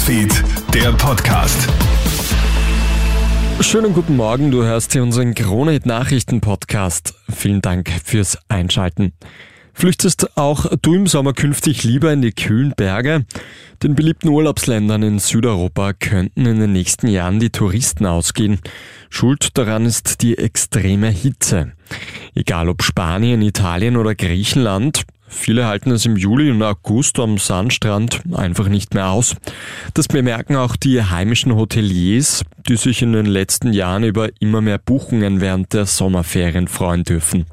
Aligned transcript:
Newsfeed, 0.00 0.44
der 0.72 0.92
Podcast. 0.92 1.68
Schönen 3.60 3.92
guten 3.92 4.16
Morgen, 4.16 4.50
du 4.50 4.62
hörst 4.64 4.94
hier 4.94 5.02
unseren 5.02 5.34
Kronehit 5.34 5.84
Nachrichten 5.84 6.40
Podcast. 6.40 7.12
Vielen 7.30 7.60
Dank 7.60 7.90
fürs 8.02 8.38
Einschalten. 8.48 9.12
Flüchtest 9.74 10.38
auch 10.38 10.64
du 10.80 10.94
im 10.94 11.06
Sommer 11.06 11.34
künftig 11.34 11.84
lieber 11.84 12.14
in 12.14 12.22
die 12.22 12.32
kühlen 12.32 12.72
Berge? 12.74 13.26
Den 13.82 13.94
beliebten 13.94 14.30
Urlaubsländern 14.30 15.02
in 15.02 15.18
Südeuropa 15.18 15.92
könnten 15.92 16.46
in 16.46 16.60
den 16.60 16.72
nächsten 16.72 17.08
Jahren 17.08 17.38
die 17.38 17.50
Touristen 17.50 18.06
ausgehen. 18.06 18.58
Schuld 19.10 19.58
daran 19.58 19.84
ist 19.84 20.22
die 20.22 20.38
extreme 20.38 21.10
Hitze. 21.10 21.72
Egal 22.34 22.70
ob 22.70 22.82
Spanien, 22.82 23.42
Italien 23.42 23.98
oder 23.98 24.14
Griechenland, 24.14 25.04
Viele 25.32 25.66
halten 25.66 25.92
es 25.92 26.04
im 26.04 26.16
Juli 26.16 26.50
und 26.50 26.62
August 26.62 27.18
am 27.20 27.38
Sandstrand 27.38 28.20
einfach 28.34 28.68
nicht 28.68 28.94
mehr 28.94 29.08
aus. 29.08 29.36
Das 29.94 30.08
bemerken 30.08 30.56
auch 30.56 30.76
die 30.76 31.02
heimischen 31.02 31.54
Hoteliers, 31.54 32.42
die 32.68 32.76
sich 32.76 33.00
in 33.00 33.12
den 33.12 33.26
letzten 33.26 33.72
Jahren 33.72 34.02
über 34.02 34.28
immer 34.40 34.60
mehr 34.60 34.78
Buchungen 34.78 35.40
während 35.40 35.72
der 35.72 35.86
Sommerferien 35.86 36.68
freuen 36.68 37.04
dürfen. 37.04 37.46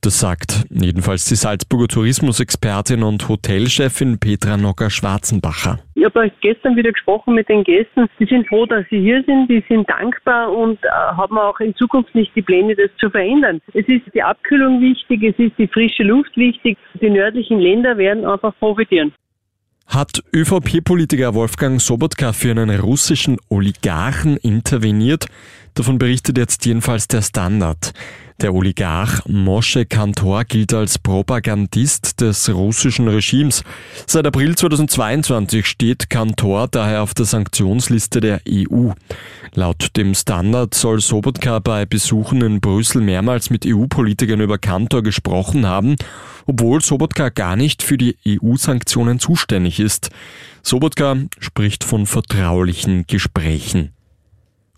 Das 0.00 0.20
sagt 0.20 0.64
jedenfalls 0.70 1.24
die 1.24 1.34
Salzburger 1.34 1.88
Tourismusexpertin 1.88 3.02
und 3.02 3.28
Hotelchefin 3.28 4.18
Petra 4.18 4.56
Nocker-Schwarzenbacher. 4.56 5.80
Ich 5.98 6.04
habe 6.04 6.30
gestern 6.40 6.76
wieder 6.76 6.92
gesprochen 6.92 7.34
mit 7.34 7.48
den 7.48 7.64
Gästen. 7.64 8.06
Die 8.20 8.24
sind 8.26 8.46
froh, 8.46 8.66
dass 8.66 8.86
sie 8.88 9.00
hier 9.00 9.20
sind, 9.24 9.48
die 9.48 9.64
sind 9.68 9.90
dankbar 9.90 10.52
und 10.52 10.78
äh, 10.84 10.88
haben 10.88 11.36
auch 11.36 11.58
in 11.58 11.74
Zukunft 11.74 12.14
nicht 12.14 12.30
die 12.36 12.42
Pläne, 12.42 12.76
das 12.76 12.90
zu 12.98 13.10
verändern. 13.10 13.60
Es 13.74 13.84
ist 13.88 14.02
die 14.14 14.22
Abkühlung 14.22 14.80
wichtig, 14.80 15.24
es 15.24 15.36
ist 15.40 15.58
die 15.58 15.66
frische 15.66 16.04
Luft 16.04 16.36
wichtig. 16.36 16.78
Die 17.00 17.10
nördlichen 17.10 17.58
Länder 17.58 17.98
werden 17.98 18.24
einfach 18.24 18.56
profitieren 18.60 19.12
hat 19.88 20.22
ÖVP-Politiker 20.34 21.34
Wolfgang 21.34 21.80
Sobotka 21.80 22.32
für 22.32 22.50
einen 22.50 22.78
russischen 22.78 23.38
Oligarchen 23.48 24.36
interveniert. 24.36 25.26
Davon 25.74 25.98
berichtet 25.98 26.36
jetzt 26.36 26.66
jedenfalls 26.66 27.08
der 27.08 27.22
Standard. 27.22 27.92
Der 28.40 28.54
Oligarch 28.54 29.22
Moshe 29.26 29.86
Kantor 29.86 30.44
gilt 30.44 30.72
als 30.72 30.98
Propagandist 30.98 32.20
des 32.20 32.48
russischen 32.54 33.08
Regimes. 33.08 33.64
Seit 34.06 34.26
April 34.26 34.54
2022 34.54 35.66
steht 35.66 36.10
Kantor 36.10 36.68
daher 36.68 37.02
auf 37.02 37.14
der 37.14 37.24
Sanktionsliste 37.24 38.20
der 38.20 38.40
EU. 38.48 38.90
Laut 39.54 39.96
dem 39.96 40.14
Standard 40.14 40.74
soll 40.74 41.00
Sobotka 41.00 41.58
bei 41.58 41.86
Besuchen 41.86 42.42
in 42.42 42.60
Brüssel 42.60 43.02
mehrmals 43.02 43.50
mit 43.50 43.66
EU-Politikern 43.66 44.40
über 44.40 44.58
Kantor 44.58 45.02
gesprochen 45.02 45.66
haben, 45.66 45.96
obwohl 46.46 46.80
Sobotka 46.80 47.28
gar 47.30 47.56
nicht 47.56 47.82
für 47.82 47.98
die 47.98 48.16
EU-Sanktionen 48.26 49.18
zuständig 49.18 49.80
ist. 49.80 50.10
Sobotka 50.62 51.16
spricht 51.38 51.84
von 51.84 52.06
vertraulichen 52.06 53.06
Gesprächen. 53.06 53.92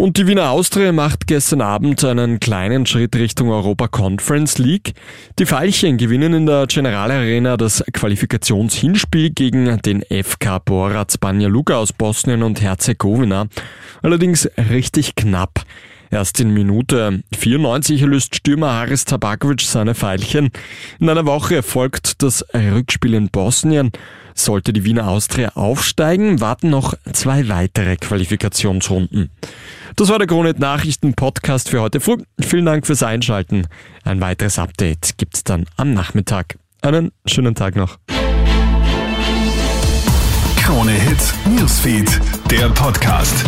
Und 0.00 0.16
die 0.16 0.28
Wiener 0.28 0.50
Austria 0.50 0.92
macht 0.92 1.26
gestern 1.26 1.60
Abend 1.60 2.04
einen 2.04 2.38
kleinen 2.38 2.86
Schritt 2.86 3.16
Richtung 3.16 3.50
Europa 3.50 3.88
Conference 3.88 4.56
League. 4.56 4.92
Die 5.40 5.44
Veilchen 5.44 5.96
gewinnen 5.96 6.34
in 6.34 6.46
der 6.46 6.68
General 6.68 7.10
Arena 7.10 7.56
das 7.56 7.82
Qualifikationshinspiel 7.92 9.30
gegen 9.30 9.82
den 9.82 10.04
FK 10.04 10.60
Borac 10.60 11.18
Banja 11.18 11.48
Luka 11.48 11.78
aus 11.78 11.92
Bosnien 11.92 12.44
und 12.44 12.60
Herzegowina. 12.60 13.48
Allerdings 14.00 14.48
richtig 14.70 15.16
knapp. 15.16 15.64
Erst 16.10 16.40
in 16.40 16.52
Minute 16.52 17.22
94 17.36 18.00
löst 18.02 18.36
Stürmer 18.36 18.72
Haris 18.72 19.04
Tabakovic 19.04 19.60
seine 19.60 19.94
Pfeilchen. 19.94 20.50
In 20.98 21.08
einer 21.08 21.26
Woche 21.26 21.62
folgt 21.62 22.22
das 22.22 22.44
Rückspiel 22.54 23.14
in 23.14 23.28
Bosnien. 23.28 23.92
Sollte 24.34 24.72
die 24.72 24.84
Wiener 24.84 25.08
Austria 25.08 25.50
aufsteigen, 25.56 26.40
warten 26.40 26.70
noch 26.70 26.94
zwei 27.12 27.48
weitere 27.48 27.96
Qualifikationsrunden. 27.96 29.30
Das 29.96 30.10
war 30.10 30.18
der 30.18 30.28
Kronet 30.28 30.60
Nachrichten 30.60 31.14
Podcast 31.14 31.68
für 31.70 31.80
heute 31.80 31.98
früh. 31.98 32.18
Vielen 32.40 32.66
Dank 32.66 32.86
fürs 32.86 33.02
Einschalten. 33.02 33.66
Ein 34.04 34.20
weiteres 34.20 34.58
Update 34.58 35.18
gibt's 35.18 35.42
dann 35.42 35.66
am 35.76 35.92
Nachmittag. 35.92 36.56
Einen 36.82 37.10
schönen 37.26 37.56
Tag 37.56 37.74
noch. 37.74 37.98
Krone 40.56 40.92
Hits, 40.92 41.34
Newsfeed, 41.46 42.20
der 42.50 42.68
Podcast. 42.68 43.44